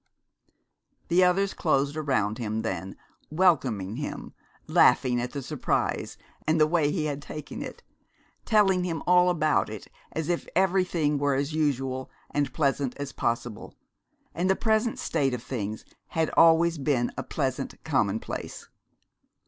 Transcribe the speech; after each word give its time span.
The 1.09 1.23
others 1.23 1.53
closed 1.53 1.95
around 1.95 2.39
him 2.39 2.63
then, 2.63 2.95
welcoming 3.29 3.97
him, 3.97 4.33
laughing 4.65 5.21
at 5.21 5.33
the 5.33 5.43
surprise 5.43 6.17
and 6.47 6.59
the 6.59 6.65
way 6.65 6.89
he 6.89 7.05
had 7.05 7.21
taken 7.21 7.61
it, 7.61 7.83
telling 8.43 8.83
him 8.83 9.03
all 9.05 9.29
about 9.29 9.69
it 9.69 9.87
as 10.11 10.27
if 10.27 10.47
everything 10.55 11.19
were 11.19 11.35
as 11.35 11.53
usual 11.53 12.09
and 12.31 12.51
pleasant 12.51 12.97
as 12.97 13.11
possible, 13.11 13.75
and 14.33 14.49
the 14.49 14.55
present 14.55 14.97
state 14.97 15.35
of 15.35 15.43
things 15.43 15.85
had 16.07 16.31
always 16.31 16.79
been 16.79 17.11
a 17.15 17.21
pleasant 17.21 17.75
commonplace. 17.83 18.69